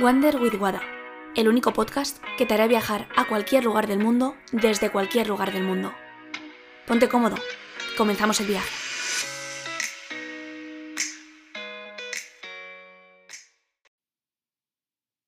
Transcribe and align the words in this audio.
Wander 0.00 0.40
with 0.40 0.54
Wada, 0.58 0.80
el 1.36 1.46
único 1.46 1.74
podcast 1.74 2.24
que 2.38 2.46
te 2.46 2.54
hará 2.54 2.66
viajar 2.66 3.06
a 3.18 3.28
cualquier 3.28 3.64
lugar 3.64 3.86
del 3.86 3.98
mundo 3.98 4.34
desde 4.50 4.90
cualquier 4.90 5.26
lugar 5.26 5.52
del 5.52 5.62
mundo. 5.62 5.92
Ponte 6.86 7.06
cómodo, 7.06 7.36
comenzamos 7.98 8.40
el 8.40 8.46
viaje. 8.46 8.70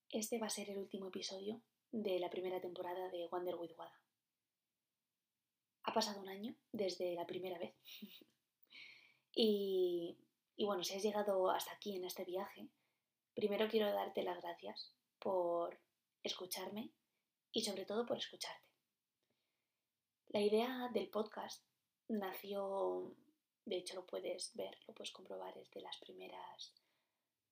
Este 0.09 0.39
va 0.39 0.47
a 0.47 0.49
ser 0.49 0.71
el 0.71 0.79
último 0.79 1.09
episodio 1.09 1.61
de 1.91 2.17
la 2.17 2.31
primera 2.31 2.59
temporada 2.59 3.09
de 3.09 3.27
Wander 3.31 3.53
with 3.57 3.77
Wada. 3.77 4.01
Ha 5.83 5.93
pasado 5.93 6.19
un 6.19 6.29
año 6.29 6.55
desde 6.71 7.13
la 7.13 7.27
primera 7.27 7.59
vez. 7.59 7.75
y, 9.35 10.17
y 10.55 10.65
bueno, 10.65 10.83
si 10.83 10.95
has 10.95 11.03
llegado 11.03 11.51
hasta 11.51 11.73
aquí 11.73 11.95
en 11.95 12.05
este 12.05 12.25
viaje, 12.25 12.71
Primero 13.33 13.67
quiero 13.67 13.91
darte 13.91 14.23
las 14.23 14.41
gracias 14.41 14.93
por 15.19 15.79
escucharme 16.21 16.91
y 17.51 17.61
sobre 17.63 17.85
todo 17.85 18.05
por 18.05 18.17
escucharte. 18.17 18.67
La 20.27 20.41
idea 20.41 20.89
del 20.93 21.09
podcast 21.09 21.63
nació, 22.07 23.15
de 23.65 23.77
hecho 23.77 23.95
lo 23.95 24.05
puedes 24.05 24.55
ver, 24.55 24.77
lo 24.87 24.93
puedes 24.93 25.11
comprobar, 25.11 25.57
es 25.57 25.69
de 25.71 25.81
las 25.81 25.97
primeras 25.97 26.73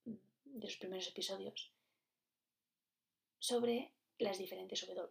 de 0.06 0.68
los 0.68 0.78
primeros 0.78 1.08
episodios 1.08 1.72
sobre 3.40 3.94
las 4.18 4.38
diferentes 4.38 4.86
W. 4.86 5.10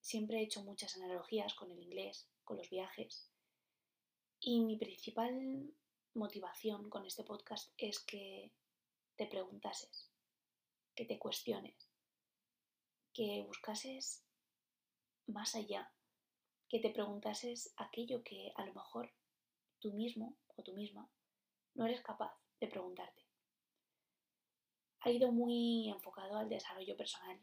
Siempre 0.00 0.38
he 0.38 0.42
hecho 0.42 0.62
muchas 0.62 0.96
analogías 0.96 1.54
con 1.54 1.70
el 1.70 1.80
inglés, 1.80 2.28
con 2.44 2.56
los 2.56 2.70
viajes 2.70 3.28
y 4.40 4.60
mi 4.60 4.76
principal 4.76 5.74
motivación 6.14 6.90
con 6.90 7.06
este 7.06 7.24
podcast 7.24 7.72
es 7.78 7.98
que 8.00 8.52
te 9.16 9.26
preguntases, 9.26 10.10
que 10.94 11.04
te 11.04 11.18
cuestiones, 11.18 11.90
que 13.12 13.44
buscases 13.46 14.24
más 15.26 15.54
allá, 15.54 15.92
que 16.68 16.80
te 16.80 16.90
preguntases 16.90 17.72
aquello 17.76 18.22
que 18.24 18.52
a 18.56 18.66
lo 18.66 18.74
mejor 18.74 19.12
tú 19.78 19.92
mismo 19.92 20.36
o 20.56 20.62
tú 20.62 20.72
misma 20.74 21.08
no 21.74 21.86
eres 21.86 22.02
capaz 22.02 22.34
de 22.60 22.68
preguntarte. 22.68 23.22
Ha 25.00 25.10
ido 25.10 25.32
muy 25.32 25.90
enfocado 25.90 26.36
al 26.36 26.48
desarrollo 26.48 26.96
personal. 26.96 27.38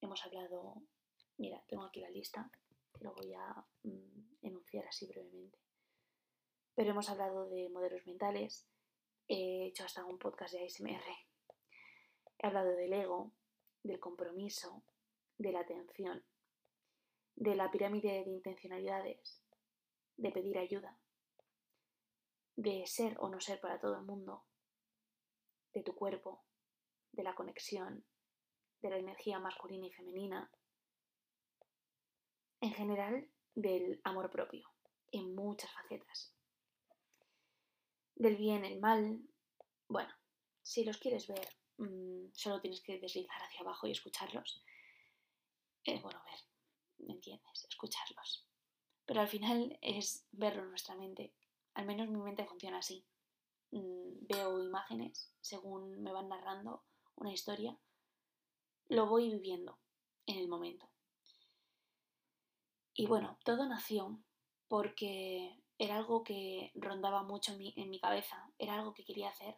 Hemos 0.00 0.24
hablado, 0.24 0.82
mira, 1.38 1.64
tengo 1.66 1.84
aquí 1.84 2.00
la 2.00 2.10
lista, 2.10 2.50
lo 3.00 3.14
voy 3.14 3.32
a 3.32 3.66
mm, 3.84 4.46
enunciar 4.46 4.86
así 4.86 5.06
brevemente. 5.06 5.58
Pero 6.74 6.90
hemos 6.90 7.08
hablado 7.08 7.48
de 7.48 7.68
modelos 7.70 8.06
mentales, 8.06 8.66
He 9.28 9.66
hecho 9.66 9.84
hasta 9.84 10.04
un 10.04 10.18
podcast 10.18 10.52
de 10.54 10.64
ASMR. 10.64 11.04
He 12.38 12.46
hablado 12.46 12.74
del 12.74 12.92
ego, 12.92 13.32
del 13.82 14.00
compromiso, 14.00 14.82
de 15.38 15.52
la 15.52 15.60
atención, 15.60 16.24
de 17.36 17.54
la 17.54 17.70
pirámide 17.70 18.24
de 18.24 18.30
intencionalidades, 18.30 19.42
de 20.16 20.32
pedir 20.32 20.58
ayuda, 20.58 20.98
de 22.56 22.84
ser 22.86 23.16
o 23.20 23.28
no 23.28 23.40
ser 23.40 23.60
para 23.60 23.80
todo 23.80 23.96
el 23.96 24.04
mundo, 24.04 24.44
de 25.72 25.82
tu 25.82 25.94
cuerpo, 25.94 26.44
de 27.12 27.22
la 27.22 27.34
conexión, 27.34 28.04
de 28.82 28.90
la 28.90 28.98
energía 28.98 29.38
masculina 29.38 29.86
y 29.86 29.92
femenina, 29.92 30.50
en 32.60 32.72
general 32.74 33.28
del 33.54 34.00
amor 34.04 34.30
propio, 34.30 34.68
en 35.12 35.34
muchas 35.34 35.72
facetas 35.72 36.31
del 38.22 38.36
bien, 38.36 38.64
el 38.64 38.80
mal. 38.80 39.20
Bueno, 39.88 40.12
si 40.62 40.84
los 40.84 40.98
quieres 40.98 41.26
ver, 41.26 41.48
mm, 41.78 42.32
solo 42.32 42.60
tienes 42.60 42.80
que 42.80 42.98
deslizar 42.98 43.42
hacia 43.42 43.60
abajo 43.60 43.86
y 43.86 43.90
escucharlos. 43.90 44.64
Eh, 45.84 46.00
bueno, 46.00 46.22
ver, 46.24 46.40
¿me 47.06 47.14
entiendes? 47.14 47.66
Escucharlos. 47.68 48.46
Pero 49.04 49.20
al 49.20 49.28
final 49.28 49.78
es 49.82 50.26
verlo 50.30 50.62
en 50.62 50.70
nuestra 50.70 50.94
mente. 50.94 51.34
Al 51.74 51.86
menos 51.86 52.08
mi 52.08 52.20
mente 52.20 52.46
funciona 52.46 52.78
así. 52.78 53.04
Mm, 53.72 54.26
veo 54.26 54.62
imágenes 54.62 55.34
según 55.40 56.02
me 56.02 56.12
van 56.12 56.28
narrando 56.28 56.84
una 57.16 57.32
historia. 57.32 57.76
Lo 58.88 59.06
voy 59.06 59.30
viviendo 59.30 59.78
en 60.26 60.38
el 60.38 60.48
momento. 60.48 60.88
Y 62.94 63.06
bueno, 63.06 63.38
todo 63.44 63.66
nació 63.66 64.22
porque 64.68 65.61
era 65.82 65.96
algo 65.96 66.22
que 66.22 66.70
rondaba 66.76 67.24
mucho 67.24 67.52
en 67.52 67.90
mi, 67.90 67.98
cabeza, 67.98 68.48
era 68.56 68.74
algo 68.76 68.94
que 68.94 69.04
quería 69.04 69.30
hacer. 69.30 69.56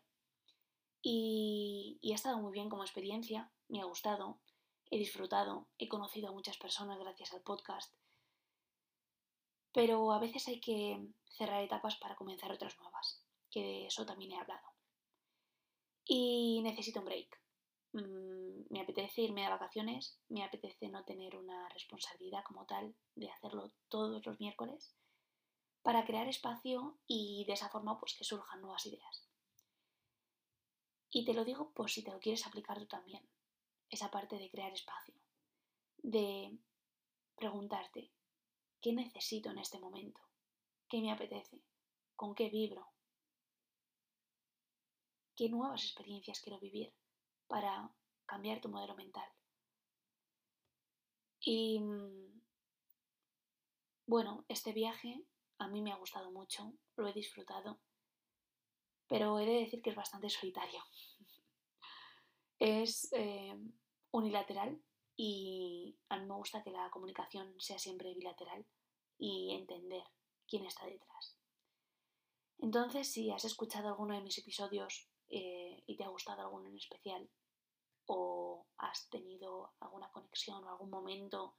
Y, 1.03 1.99
y 2.01 2.12
ha 2.12 2.15
estado 2.15 2.39
muy 2.39 2.51
bien 2.51 2.71
como 2.71 2.83
experiencia, 2.83 3.53
me 3.69 3.83
ha 3.83 3.85
gustado, 3.85 4.41
he 4.91 4.97
disfrutado, 4.97 5.69
he 5.77 5.87
conocido 5.87 6.31
a 6.31 6.33
muchas 6.33 6.57
personas 6.57 6.99
gracias 6.99 7.35
al 7.35 7.43
podcast. 7.43 7.95
Pero 9.75 10.12
a 10.12 10.19
veces 10.19 10.49
hay 10.49 10.61
que 10.61 11.07
cerrar 11.29 11.62
etapas 11.62 11.97
para 11.97 12.17
comenzar 12.17 12.51
otras 12.51 12.79
nuevas, 12.79 13.23
que 13.51 13.61
de 13.61 13.87
eso 13.89 14.06
también 14.06 14.33
he 14.33 14.41
hablado. 14.41 14.67
Y 16.06 16.62
necesito 16.62 17.01
un 17.01 17.05
break. 17.05 17.39
Mm, 17.93 18.73
me 18.73 18.81
apetece 18.81 19.21
irme 19.21 19.43
de 19.43 19.51
vacaciones, 19.51 20.19
me 20.31 20.43
apetece 20.43 20.89
no 20.89 21.05
tener 21.05 21.37
una 21.37 21.69
responsabilidad 21.69 22.45
como 22.45 22.65
tal 22.65 22.95
de 23.15 23.31
hacerlo 23.31 23.73
todos 23.91 24.25
los 24.25 24.41
miércoles 24.41 24.97
para 25.84 26.06
crear 26.06 26.27
espacio 26.27 26.97
y 27.06 27.45
de 27.47 27.53
esa 27.53 27.69
forma 27.69 28.00
pues 28.00 28.15
que 28.15 28.25
surjan 28.25 28.62
nuevas 28.62 28.87
ideas. 28.87 29.28
Y 31.11 31.27
te 31.27 31.34
lo 31.34 31.45
digo 31.45 31.72
por 31.72 31.91
si 31.91 32.03
te 32.03 32.11
lo 32.11 32.19
quieres 32.19 32.47
aplicar 32.47 32.78
tú 32.78 32.87
también, 32.87 33.22
esa 33.91 34.11
parte 34.11 34.39
de 34.39 34.50
crear 34.50 34.73
espacio, 34.73 35.15
de 35.99 36.59
preguntarte, 37.37 38.11
¿qué 38.81 38.94
necesito 38.94 39.50
en 39.50 39.59
este 39.59 39.78
momento? 39.78 40.23
¿Qué 40.89 41.03
me 41.03 41.12
apetece? 41.12 41.61
¿Con 42.17 42.34
qué 42.34 42.49
vibro? 42.49 42.89
¿Qué 45.37 45.50
nuevas 45.50 45.84
experiencias 45.84 46.41
quiero 46.41 46.59
vivir 46.61 46.94
para 47.47 47.91
cambiar 48.25 48.62
tu 48.62 48.71
modelo 48.71 48.94
mental? 48.94 49.28
Y 51.41 51.78
mm, 51.78 52.41
bueno, 54.06 54.47
este 54.49 54.73
viaje 54.73 55.27
a 55.59 55.69
mí 55.69 55.83
me 55.83 55.93
ha 55.93 55.97
gustado 55.97 56.31
mucho, 56.31 56.73
lo 56.97 57.09
he 57.09 57.13
disfrutado, 57.13 57.81
pero 59.07 59.39
he 59.39 59.47
de 59.47 59.61
decir 59.61 59.83
que 59.83 59.91
es 59.91 59.97
bastante 59.97 60.29
solitario. 60.31 60.81
es 62.59 63.13
eh, 63.13 63.55
unilateral 64.11 64.83
y 65.17 65.97
a 66.09 66.19
mí 66.19 66.27
me 66.27 66.35
gusta 66.35 66.63
que 66.63 66.71
la 66.71 66.91
comunicación 66.91 67.55
sea 67.61 67.79
siempre 67.79 68.15
bilateral 68.15 68.67
y 69.19 69.55
entender 69.55 70.03
quién 70.47 70.67
está 70.67 70.87
detrás. 70.87 71.39
Entonces, 72.59 73.11
si 73.11 73.31
has 73.31 73.45
escuchado 73.45 73.89
alguno 73.89 74.15
de 74.15 74.23
mis 74.23 74.39
episodios 74.39 75.09
eh, 75.29 75.83
y 75.87 75.97
te 75.97 76.05
ha 76.05 76.09
gustado 76.09 76.43
alguno 76.43 76.69
en 76.69 76.77
especial, 76.77 77.29
o 78.07 78.67
has 78.79 79.09
tenido 79.09 79.75
alguna 79.81 80.11
conexión 80.11 80.65
o 80.65 80.69
algún 80.69 80.91
momento 80.91 81.57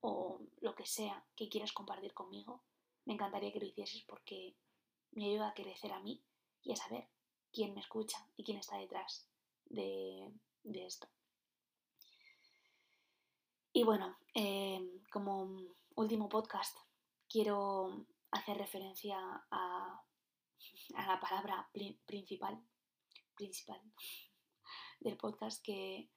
o 0.00 0.40
lo 0.60 0.74
que 0.74 0.86
sea 0.86 1.24
que 1.36 1.48
quieras 1.48 1.72
compartir 1.72 2.14
conmigo, 2.14 2.62
me 3.08 3.14
encantaría 3.14 3.50
que 3.50 3.58
lo 3.58 3.64
hicieses 3.64 4.04
porque 4.06 4.54
me 5.12 5.24
ayuda 5.24 5.48
a 5.48 5.54
crecer 5.54 5.90
a 5.92 6.00
mí 6.00 6.22
y 6.62 6.72
a 6.72 6.76
saber 6.76 7.08
quién 7.50 7.72
me 7.72 7.80
escucha 7.80 8.18
y 8.36 8.44
quién 8.44 8.58
está 8.58 8.76
detrás 8.76 9.26
de, 9.64 10.30
esto. 10.62 11.08
Y 13.72 13.82
bueno, 13.82 14.18
em, 14.34 15.02
como 15.10 15.48
último 15.94 16.28
podcast, 16.28 16.76
quiero 17.30 18.04
hacer 18.30 18.58
referencia 18.58 19.18
a, 19.50 20.04
la 20.90 21.18
palabra 21.18 21.70
principal, 22.04 22.62
principal 23.34 23.80
del 25.00 25.16
podcast 25.16 25.64
que, 25.64 26.10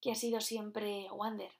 que 0.00 0.12
ha 0.12 0.14
sido 0.14 0.40
siempre 0.40 1.10
Wander. 1.10 1.52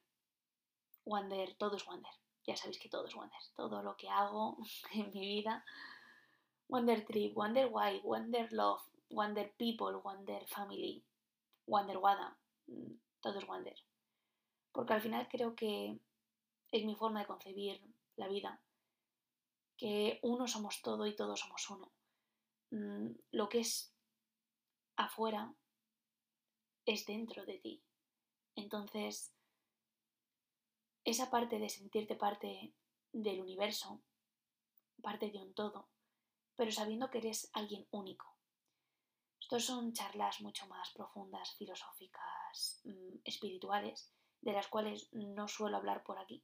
Wander, 1.05 1.57
todo 1.57 1.77
es 1.77 1.87
Wander 1.89 2.24
ya 2.47 2.57
sabéis 2.57 2.79
que 2.79 2.89
todo 2.89 3.07
es 3.07 3.15
Wonder. 3.15 3.41
Todo 3.55 3.83
lo 3.83 3.97
que 3.97 4.09
hago 4.09 4.59
en 4.93 5.11
mi 5.13 5.21
vida. 5.21 5.65
Wonder 6.69 7.05
Trip, 7.05 7.35
Wonder 7.35 7.69
Why, 7.71 8.01
Wonder 8.03 8.53
Love, 8.53 8.83
Wonder 9.11 9.53
People, 9.59 9.97
Wonder 10.03 10.47
Family, 10.47 11.05
Wonder 11.67 11.99
Wada. 11.99 12.37
Mm, 12.67 12.95
todo 13.21 13.39
es 13.39 13.47
Wonder. 13.47 13.77
Porque 14.73 14.95
al 14.95 15.03
final 15.03 15.29
creo 15.29 15.55
que 15.55 15.99
es 16.73 16.85
mi 16.85 16.95
forma 16.95 17.21
de 17.21 17.27
concebir 17.27 17.81
la 18.17 18.29
vida. 18.29 18.61
Que 19.77 20.19
uno 20.23 20.47
somos 20.47 20.83
todo 20.83 21.07
y 21.07 21.15
todos 21.15 21.41
somos 21.41 21.69
uno. 21.71 21.93
Mm, 22.71 23.15
lo 23.33 23.49
que 23.49 23.61
es 23.61 23.93
afuera 24.97 25.55
es 26.87 27.07
dentro 27.07 27.45
de 27.45 27.59
ti. 27.59 27.83
Entonces, 28.57 29.34
esa 31.05 31.31
parte 31.31 31.59
de 31.59 31.69
sentirte 31.69 32.17
parte 32.17 32.75
del 33.13 33.41
universo, 33.41 34.03
parte 35.03 35.31
de 35.31 35.39
un 35.39 35.55
todo, 35.55 35.89
pero 36.57 36.71
sabiendo 36.73 37.11
que 37.11 37.19
eres 37.19 37.51
alguien 37.53 37.87
único. 37.91 38.27
Estos 39.41 39.67
son 39.67 39.93
charlas 39.93 40.41
mucho 40.41 40.67
más 40.67 40.91
profundas, 40.93 41.55
filosóficas, 41.57 42.81
mm, 42.85 43.19
espirituales, 43.25 44.11
de 44.41 44.53
las 44.53 44.69
cuales 44.69 45.13
no 45.13 45.49
suelo 45.49 45.77
hablar 45.77 46.03
por 46.03 46.19
aquí, 46.19 46.43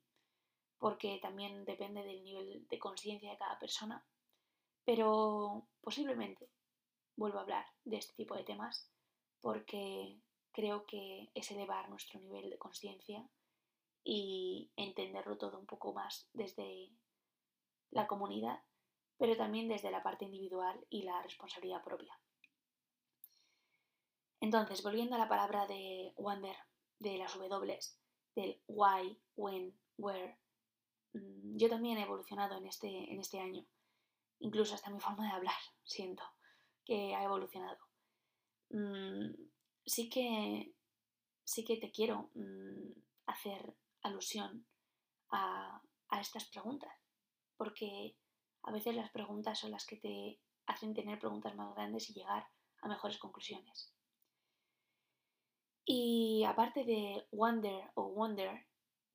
porque 0.78 1.18
también 1.20 1.64
depende 1.64 2.02
del 2.04 2.22
nivel 2.22 2.66
de 2.68 2.78
conciencia 2.78 3.30
de 3.30 3.38
cada 3.38 3.58
persona, 3.58 4.04
pero 4.84 5.66
posiblemente 5.80 6.50
vuelvo 7.16 7.38
a 7.38 7.42
hablar 7.42 7.66
de 7.84 7.96
este 7.96 8.14
tipo 8.14 8.34
de 8.34 8.44
temas 8.44 8.90
porque 9.40 10.20
creo 10.52 10.84
que 10.84 11.30
es 11.34 11.50
elevar 11.50 11.88
nuestro 11.88 12.20
nivel 12.20 12.50
de 12.50 12.58
conciencia 12.58 13.26
y 14.04 14.72
entenderlo 14.76 15.36
todo 15.36 15.58
un 15.58 15.66
poco 15.66 15.92
más 15.92 16.28
desde 16.32 16.90
la 17.90 18.06
comunidad, 18.06 18.60
pero 19.18 19.36
también 19.36 19.68
desde 19.68 19.90
la 19.90 20.02
parte 20.02 20.24
individual 20.24 20.86
y 20.88 21.02
la 21.02 21.22
responsabilidad 21.22 21.82
propia. 21.82 22.18
Entonces, 24.40 24.82
volviendo 24.82 25.16
a 25.16 25.18
la 25.18 25.28
palabra 25.28 25.66
de 25.66 26.14
wonder, 26.16 26.56
de 26.98 27.18
las 27.18 27.34
W, 27.36 27.78
del 28.34 28.62
why, 28.68 29.18
when, 29.36 29.78
where, 29.98 30.38
mm, 31.12 31.56
yo 31.56 31.68
también 31.68 31.98
he 31.98 32.02
evolucionado 32.02 32.56
en 32.56 32.66
este, 32.66 32.88
en 32.88 33.20
este 33.20 33.38
año. 33.38 33.66
Incluso 34.38 34.74
hasta 34.74 34.90
mi 34.90 35.00
forma 35.00 35.26
de 35.26 35.32
hablar, 35.32 35.54
siento 35.84 36.22
que 36.84 37.14
ha 37.14 37.22
evolucionado. 37.24 37.78
Mm, 38.70 39.34
sí, 39.84 40.08
que, 40.08 40.74
sí 41.44 41.64
que 41.64 41.76
te 41.76 41.90
quiero 41.90 42.30
mm, 42.34 42.92
hacer 43.26 43.76
alusión 44.02 44.66
a, 45.30 45.82
estas 46.20 46.44
preguntas, 46.46 46.92
porque 47.56 48.16
a 48.62 48.72
veces 48.72 48.94
las 48.94 49.10
preguntas 49.10 49.58
son 49.58 49.70
las 49.70 49.86
que 49.86 49.96
te 49.96 50.40
hacen 50.66 50.92
tener 50.92 51.18
preguntas 51.18 51.54
más 51.54 51.74
grandes 51.74 52.10
y 52.10 52.14
llegar 52.14 52.46
a 52.82 52.88
mejores 52.88 53.18
conclusiones. 53.18 53.94
Y 55.84 56.44
aparte 56.44 56.84
de 56.84 57.26
wonder 57.30 57.90
o 57.94 58.08
wonder, 58.10 58.66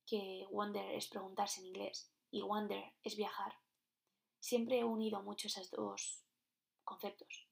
que 0.06 0.46
wonder 0.50 0.90
es 0.94 1.08
preguntarse 1.08 1.60
en 1.60 1.66
inglés 1.66 2.12
y 2.30 2.42
wonder 2.42 2.94
es 3.02 3.16
viajar, 3.16 3.54
siempre 4.40 4.78
he 4.78 4.84
unido 4.84 5.22
mucho 5.22 5.48
esos 5.48 5.70
dos 5.70 6.24
conceptos, 6.84 7.48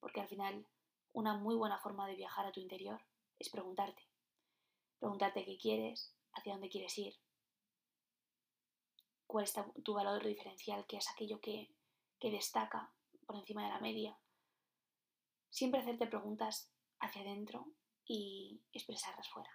porque 0.00 0.20
al 0.20 0.28
final 0.28 0.66
una 1.12 1.34
muy 1.36 1.56
buena 1.56 1.78
forma 1.78 2.06
de 2.06 2.16
viajar 2.16 2.46
a 2.46 2.52
tu 2.52 2.60
interior 2.60 3.00
es 3.38 3.48
preguntarte. 3.50 4.02
Preguntarte 4.98 5.44
qué 5.44 5.58
quieres, 5.58 6.14
hacia 6.38 6.52
dónde 6.52 6.68
quieres 6.68 6.96
ir, 6.98 7.14
cuál 9.26 9.44
es 9.44 9.54
tu 9.84 9.94
valor 9.94 10.24
diferencial, 10.26 10.86
qué 10.86 10.96
es 10.96 11.08
aquello 11.10 11.40
que, 11.40 11.70
que 12.18 12.30
destaca 12.30 12.92
por 13.26 13.36
encima 13.36 13.62
de 13.64 13.68
la 13.68 13.80
media. 13.80 14.18
Siempre 15.50 15.80
hacerte 15.80 16.06
preguntas 16.06 16.72
hacia 17.00 17.22
adentro 17.22 17.66
y 18.04 18.62
expresarlas 18.72 19.28
fuera. 19.28 19.50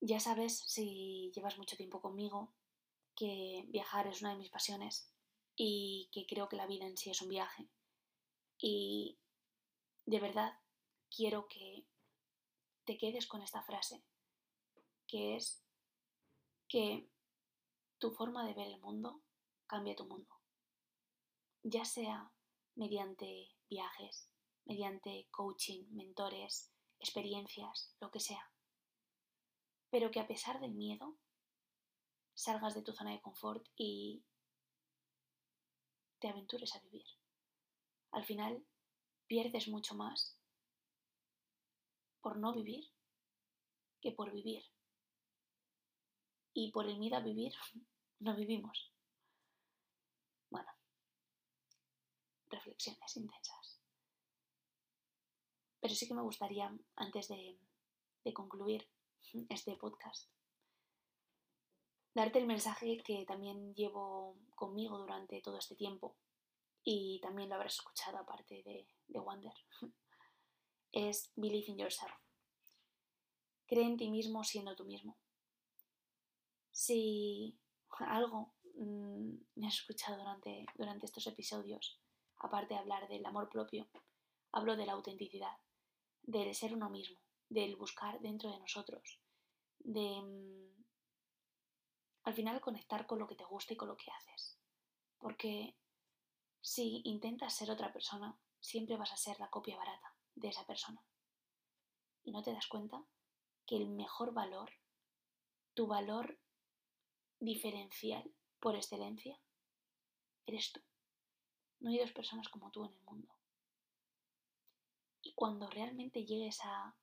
Ya 0.00 0.20
sabes, 0.20 0.58
si 0.58 1.32
llevas 1.34 1.58
mucho 1.58 1.76
tiempo 1.76 2.00
conmigo, 2.00 2.54
que 3.14 3.64
viajar 3.68 4.06
es 4.06 4.20
una 4.20 4.32
de 4.32 4.38
mis 4.38 4.50
pasiones 4.50 5.10
y 5.56 6.08
que 6.12 6.26
creo 6.26 6.48
que 6.48 6.56
la 6.56 6.66
vida 6.66 6.86
en 6.86 6.96
sí 6.96 7.10
es 7.10 7.20
un 7.22 7.28
viaje. 7.28 7.68
Y 8.58 9.18
de 10.04 10.20
verdad 10.20 10.58
quiero 11.14 11.48
que 11.48 11.86
te 12.86 12.96
quedes 12.96 13.26
con 13.26 13.42
esta 13.42 13.62
frase, 13.62 14.02
que 15.08 15.36
es 15.36 15.62
que 16.68 17.10
tu 17.98 18.12
forma 18.12 18.46
de 18.46 18.54
ver 18.54 18.68
el 18.68 18.80
mundo 18.80 19.22
cambia 19.66 19.96
tu 19.96 20.06
mundo, 20.06 20.30
ya 21.64 21.84
sea 21.84 22.30
mediante 22.76 23.56
viajes, 23.68 24.30
mediante 24.64 25.26
coaching, 25.32 25.84
mentores, 25.90 26.70
experiencias, 27.00 27.96
lo 28.00 28.10
que 28.10 28.20
sea. 28.20 28.50
Pero 29.90 30.10
que 30.10 30.20
a 30.20 30.28
pesar 30.28 30.60
del 30.60 30.74
miedo, 30.74 31.16
salgas 32.34 32.74
de 32.74 32.82
tu 32.82 32.92
zona 32.92 33.12
de 33.12 33.20
confort 33.20 33.66
y 33.76 34.22
te 36.20 36.28
aventures 36.28 36.74
a 36.76 36.80
vivir. 36.80 37.06
Al 38.12 38.24
final, 38.24 38.64
pierdes 39.26 39.68
mucho 39.68 39.94
más 39.96 40.35
por 42.26 42.38
no 42.38 42.52
vivir 42.52 42.84
que 44.00 44.10
por 44.10 44.32
vivir. 44.32 44.64
Y 46.54 46.72
por 46.72 46.88
el 46.88 46.98
miedo 46.98 47.16
a 47.16 47.20
vivir, 47.20 47.54
no 48.18 48.34
vivimos. 48.34 48.92
Bueno, 50.50 50.68
reflexiones 52.48 53.16
intensas. 53.16 53.80
Pero 55.78 55.94
sí 55.94 56.08
que 56.08 56.14
me 56.14 56.22
gustaría, 56.22 56.76
antes 56.96 57.28
de, 57.28 57.60
concluir 58.34 58.88
este 59.48 59.76
podcast, 59.76 60.28
darte 62.12 62.40
el 62.40 62.48
mensaje 62.48 63.04
que 63.04 63.24
también 63.24 63.72
llevo 63.76 64.36
conmigo 64.56 64.98
durante 64.98 65.40
todo 65.42 65.58
este 65.58 65.76
tiempo 65.76 66.16
y 66.82 67.20
también 67.20 67.50
lo 67.50 67.54
habrás 67.54 67.74
escuchado 67.74 68.18
aparte 68.18 68.64
de, 68.64 68.88
de 69.06 69.20
Wonder. 69.20 69.54
es 70.92 71.32
Believe 71.36 71.66
in 71.68 71.78
yourself. 71.78 72.12
Cree 73.66 73.84
en 73.84 73.96
ti 73.96 74.10
mismo 74.10 74.44
siendo 74.44 74.76
tú 74.76 74.84
mismo. 74.84 75.18
Si 76.70 77.58
algo 77.98 78.54
mm, 78.74 79.34
me 79.56 79.66
has 79.66 79.74
escuchado 79.74 80.18
durante, 80.18 80.66
durante 80.76 81.06
estos 81.06 81.26
episodios, 81.26 82.00
aparte 82.38 82.74
de 82.74 82.80
hablar 82.80 83.08
del 83.08 83.24
amor 83.26 83.48
propio, 83.48 83.88
hablo 84.52 84.76
de 84.76 84.86
la 84.86 84.92
autenticidad 84.92 85.56
del 86.22 86.54
ser 86.54 86.74
uno 86.74 86.90
mismo, 86.90 87.20
del 87.48 87.76
buscar 87.76 88.20
dentro 88.20 88.50
de 88.50 88.58
nosotros, 88.58 89.20
de 89.78 90.20
mm, 90.22 90.84
al 92.24 92.34
final 92.34 92.60
conectar 92.60 93.06
con 93.06 93.18
lo 93.18 93.26
que 93.26 93.36
te 93.36 93.44
gusta 93.44 93.74
y 93.74 93.76
con 93.76 93.88
lo 93.88 93.96
que 93.96 94.10
haces. 94.10 94.58
Porque 95.18 95.76
si 96.60 97.00
intentas 97.04 97.54
ser 97.54 97.70
otra 97.70 97.92
persona, 97.92 98.38
siempre 98.60 98.96
vas 98.96 99.12
a 99.12 99.16
ser 99.16 99.38
la 99.38 99.48
copia 99.48 99.76
barata 99.76 100.16
de 100.36 100.48
esa 100.48 100.64
persona. 100.64 101.02
Y 102.24 102.30
no 102.30 102.42
te 102.42 102.52
das 102.52 102.68
cuenta 102.68 103.04
que 103.66 103.76
el 103.76 103.88
mejor 103.88 104.32
valor, 104.32 104.70
tu 105.74 105.86
valor 105.86 106.38
diferencial 107.40 108.32
por 108.60 108.76
excelencia, 108.76 109.38
eres 110.46 110.72
tú. 110.72 110.80
No 111.80 111.90
hay 111.90 111.98
dos 111.98 112.12
personas 112.12 112.48
como 112.48 112.70
tú 112.70 112.84
en 112.84 112.92
el 112.92 113.02
mundo. 113.02 113.34
Y 115.22 115.32
cuando 115.34 115.68
realmente 115.68 116.24
llegues 116.24 116.60
a 116.62 116.96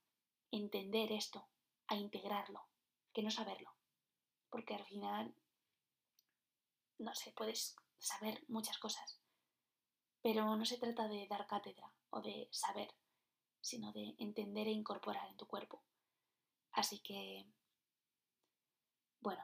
entender 0.52 1.12
esto, 1.12 1.48
a 1.88 1.96
integrarlo, 1.96 2.68
que 3.12 3.22
no 3.22 3.30
saberlo, 3.30 3.76
porque 4.50 4.76
al 4.76 4.86
final, 4.86 5.36
no 7.00 7.14
sé, 7.14 7.34
puedes 7.34 7.76
saber 8.00 8.44
muchas 8.48 8.78
cosas, 8.78 9.20
pero 10.22 10.56
no 10.56 10.66
se 10.66 10.78
trata 10.78 11.08
de 11.08 11.28
dar 11.28 11.48
cátedra 11.48 11.94
o 12.10 12.22
de 12.22 12.48
saber, 12.52 12.94
sino 13.64 13.94
de 13.94 14.14
entender 14.20 14.68
e 14.68 14.72
incorporar 14.72 15.28
en 15.30 15.38
tu 15.38 15.48
cuerpo. 15.48 15.82
Así 16.74 17.00
que, 17.00 17.48
bueno, 19.22 19.44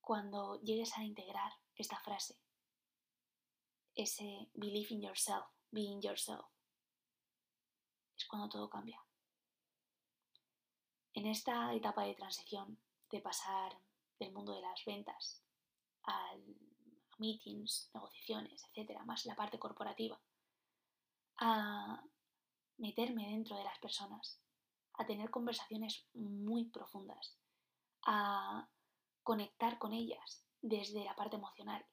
cuando 0.00 0.60
llegues 0.60 0.96
a 0.98 1.04
integrar 1.04 1.52
esta 1.74 1.98
frase, 2.00 2.36
ese 3.94 4.50
believe 4.52 4.94
in 4.94 5.00
yourself, 5.00 5.46
being 5.70 6.02
yourself, 6.02 6.46
es 8.16 8.26
cuando 8.26 8.48
todo 8.48 8.68
cambia. 8.68 9.02
En 11.14 11.26
esta 11.26 11.72
etapa 11.74 12.04
de 12.04 12.14
transición, 12.14 12.78
de 13.10 13.20
pasar 13.20 13.78
del 14.18 14.32
mundo 14.32 14.54
de 14.54 14.60
las 14.60 14.84
ventas 14.84 15.42
a 16.04 16.34
meetings, 17.18 17.90
negociaciones, 17.94 18.64
etcétera, 18.64 19.04
más 19.04 19.24
la 19.24 19.36
parte 19.36 19.58
corporativa, 19.58 20.20
a 21.44 22.00
meterme 22.78 23.26
dentro 23.26 23.56
de 23.56 23.64
las 23.64 23.76
personas, 23.80 24.40
a 24.94 25.04
tener 25.04 25.28
conversaciones 25.28 26.06
muy 26.14 26.66
profundas, 26.66 27.36
a 28.06 28.68
conectar 29.24 29.76
con 29.80 29.92
ellas 29.92 30.44
desde 30.60 31.04
la 31.04 31.16
parte 31.16 31.34
emocional, 31.34 31.84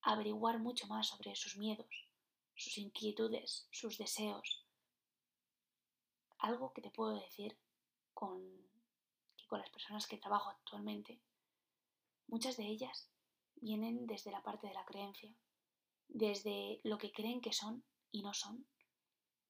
a 0.00 0.12
averiguar 0.12 0.58
mucho 0.58 0.86
más 0.86 1.08
sobre 1.08 1.36
sus 1.36 1.58
miedos, 1.58 2.08
sus 2.54 2.78
inquietudes, 2.78 3.68
sus 3.70 3.98
deseos, 3.98 4.66
algo 6.38 6.72
que 6.72 6.80
te 6.80 6.90
puedo 6.90 7.12
decir 7.20 7.58
con, 8.14 8.40
con 9.48 9.58
las 9.60 9.68
personas 9.68 10.06
que 10.06 10.16
trabajo 10.16 10.48
actualmente, 10.48 11.20
muchas 12.26 12.56
de 12.56 12.64
ellas 12.64 13.10
vienen 13.56 14.06
desde 14.06 14.30
la 14.30 14.42
parte 14.42 14.66
de 14.66 14.72
la 14.74 14.86
creencia, 14.86 15.36
desde 16.08 16.80
lo 16.84 16.96
que 16.96 17.12
creen 17.12 17.42
que 17.42 17.52
son 17.52 17.84
y 18.12 18.22
no 18.22 18.34
son, 18.34 18.66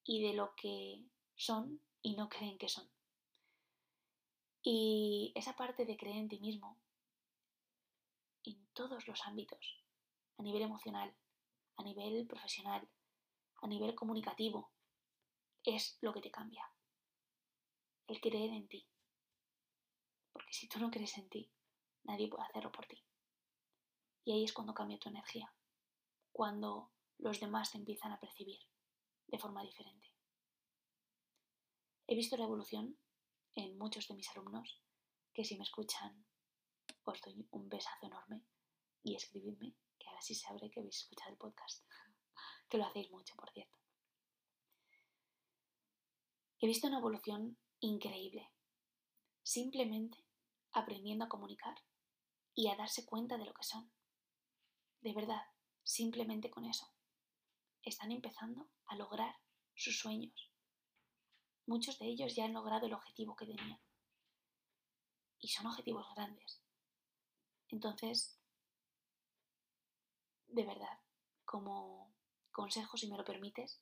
y 0.05 0.23
de 0.23 0.35
lo 0.35 0.55
que 0.55 1.05
son 1.37 1.81
y 2.03 2.15
no 2.17 2.29
creen 2.29 2.59
que 2.59 2.69
son. 2.69 2.89
Y 4.63 5.33
esa 5.35 5.57
parte 5.57 5.85
de 5.85 5.97
creer 5.97 6.17
en 6.17 6.29
ti 6.29 6.39
mismo, 6.39 6.79
en 8.45 8.67
todos 8.73 9.07
los 9.07 9.27
ámbitos, 9.27 9.83
a 10.37 10.43
nivel 10.43 10.63
emocional, 10.63 11.15
a 11.77 11.83
nivel 11.83 12.27
profesional, 12.27 12.87
a 13.63 13.67
nivel 13.67 13.95
comunicativo, 13.95 14.71
es 15.65 15.99
lo 16.01 16.13
que 16.13 16.21
te 16.21 16.31
cambia. 16.31 16.71
El 18.07 18.21
creer 18.21 18.51
en 18.51 18.69
ti. 18.69 18.87
Porque 20.33 20.53
si 20.53 20.69
tú 20.69 20.79
no 20.79 20.91
crees 20.91 21.17
en 21.19 21.29
ti, 21.29 21.51
nadie 22.05 22.29
puede 22.29 22.45
hacerlo 22.45 22.73
por 22.73 22.87
ti. 22.87 23.03
Y 24.25 24.33
ahí 24.33 24.45
es 24.45 24.53
cuando 24.53 24.75
cambia 24.75 24.99
tu 24.99 25.09
energía, 25.09 25.53
cuando 26.33 26.91
los 27.21 27.41
demás 27.41 27.71
te 27.71 27.79
empiezan 27.79 28.13
a 28.13 28.21
percibir 28.21 28.61
de 29.27 29.39
forma 29.39 29.63
diferente. 29.63 30.13
He 32.07 32.15
visto 32.15 32.37
la 32.37 32.45
evolución 32.45 32.99
en 33.55 33.79
muchos 33.79 34.09
de 34.09 34.15
mis 34.15 34.29
alumnos 34.31 34.83
que 35.33 35.45
si 35.45 35.57
me 35.57 35.65
escuchan 35.65 36.27
os 37.05 37.21
doy 37.21 37.47
un 37.51 37.69
besazo 37.69 38.07
enorme 38.07 38.45
y 39.03 39.15
escribidme, 39.15 39.75
que 39.99 40.09
ahora 40.09 40.21
sí 40.21 40.35
sabré 40.35 40.71
que 40.71 40.81
habéis 40.81 40.99
escuchado 40.99 41.31
el 41.31 41.39
podcast, 41.39 41.85
que 42.69 42.79
lo 42.79 42.87
hacéis 42.87 43.11
mucho, 43.11 43.35
por 43.37 43.51
cierto. 43.51 43.79
He 46.59 46.67
visto 46.67 46.89
una 46.89 46.99
evolución 46.99 47.59
increíble, 47.81 48.51
simplemente 49.43 50.27
aprendiendo 50.73 51.25
a 51.25 51.29
comunicar 51.29 51.77
y 52.55 52.69
a 52.69 52.77
darse 52.77 53.07
cuenta 53.07 53.39
de 53.39 53.47
lo 53.47 53.55
que 53.55 53.63
son. 53.63 53.91
De 55.01 55.15
verdad, 55.15 55.43
simplemente 55.83 56.51
con 56.51 56.67
eso. 56.67 56.87
Están 57.83 58.13
empezando 58.13 58.69
a 58.87 58.97
lograr 58.97 59.35
sus 59.75 59.99
sueños. 59.99 60.53
Muchos 61.67 61.99
de 61.99 62.07
ellos 62.07 62.35
ya 62.35 62.45
han 62.45 62.53
logrado 62.53 62.87
el 62.87 62.95
objetivo 62.95 63.37
que 63.37 63.47
tenían. 63.47 63.81
Y 65.39 65.49
son 65.49 65.67
objetivos 65.67 66.07
grandes. 66.15 66.61
Entonces, 67.69 68.39
de 70.49 70.67
verdad, 70.67 70.99
como 71.45 72.13
consejo, 72.51 72.97
si 72.97 73.09
me 73.09 73.17
lo 73.17 73.25
permites, 73.25 73.81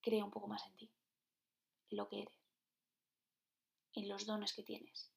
crea 0.00 0.24
un 0.24 0.30
poco 0.30 0.48
más 0.48 0.66
en 0.66 0.76
ti, 0.76 0.92
en 1.90 1.96
lo 1.96 2.08
que 2.08 2.22
eres, 2.22 2.38
en 3.94 4.08
los 4.08 4.26
dones 4.26 4.52
que 4.52 4.64
tienes. 4.64 5.12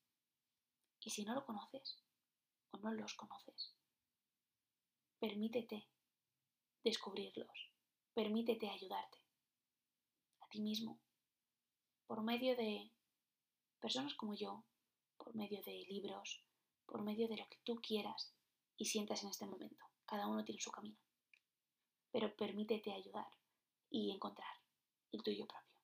Y 1.02 1.10
si 1.10 1.26
no 1.26 1.34
lo 1.34 1.46
conoces 1.46 2.04
o 2.72 2.78
no 2.78 2.94
los 2.94 3.16
conoces, 3.16 3.76
permítete 5.20 5.88
descubrirlos, 6.86 7.72
permítete 8.14 8.70
ayudarte 8.70 9.18
a 10.40 10.48
ti 10.50 10.62
mismo 10.62 11.00
por 12.06 12.22
medio 12.22 12.56
de 12.56 12.92
personas 13.80 14.14
como 14.14 14.36
yo, 14.36 14.64
por 15.18 15.36
medio 15.36 15.64
de 15.64 15.84
libros, 15.90 16.46
por 16.86 17.02
medio 17.02 17.28
de 17.28 17.38
lo 17.38 17.50
que 17.50 17.58
tú 17.64 17.78
quieras 17.78 18.36
y 18.78 18.86
sientas 18.86 19.24
en 19.24 19.30
este 19.30 19.48
momento. 19.48 19.84
Cada 20.06 20.28
uno 20.28 20.46
tiene 20.46 20.62
su 20.62 20.70
camino. 20.70 21.00
Pero 22.12 22.36
permítete 22.36 22.94
ayudar 22.94 23.32
y 23.90 24.12
encontrar 24.12 24.56
el 25.12 25.24
tuyo 25.24 25.48
propio. 25.48 25.80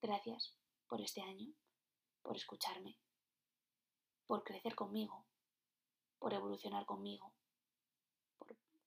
Gracias 0.00 0.56
por 0.88 1.02
este 1.02 1.20
año, 1.20 1.52
por 2.22 2.36
escucharme, 2.36 2.96
por 4.26 4.42
crecer 4.44 4.74
conmigo, 4.74 5.26
por 6.18 6.32
evolucionar 6.32 6.86
conmigo, 6.86 7.34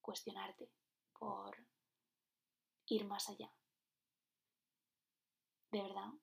cuestionarte, 0.07 0.71
por 1.19 1.53
ir 2.85 3.05
más 3.05 3.27
allá. 3.27 3.53
De 5.69 5.81
verdad, 5.81 6.13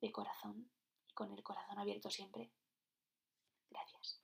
de 0.00 0.12
corazón 0.12 0.70
y 1.08 1.12
con 1.12 1.32
el 1.32 1.42
corazón 1.42 1.76
abierto 1.80 2.08
siempre. 2.08 2.52
Gracias. 3.68 4.20